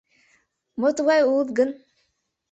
—Мо 0.79 0.87
тугай 0.97 1.21
улыт 1.31 1.49
гын? 1.57 1.69